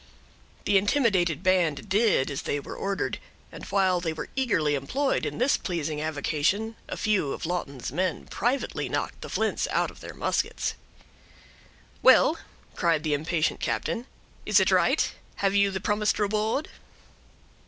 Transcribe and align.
The 0.65 0.79
intimidated 0.79 1.43
band 1.43 1.87
did 1.87 2.31
as 2.31 2.41
they 2.41 2.59
were 2.59 2.75
ordered; 2.75 3.19
and 3.51 3.63
while 3.65 4.01
they 4.01 4.13
were 4.13 4.29
eagerly 4.35 4.73
employed 4.73 5.27
in 5.27 5.37
this 5.37 5.57
pleasing 5.57 6.01
avocation, 6.01 6.75
a 6.89 6.97
few 6.97 7.33
of 7.33 7.45
Lawton's 7.45 7.91
men 7.91 8.25
privately 8.25 8.89
knocked 8.89 9.21
the 9.21 9.29
flints 9.29 9.67
out 9.69 9.91
of 9.91 9.99
their 9.99 10.15
muskets. 10.15 10.73
"Well," 12.01 12.39
cried 12.75 13.03
the 13.03 13.13
impatient 13.13 13.59
captain, 13.59 14.07
"is 14.43 14.59
it 14.59 14.71
right? 14.71 15.13
Have 15.35 15.53
you 15.53 15.69
the 15.69 15.79
promised 15.79 16.17
reward?" 16.17 16.69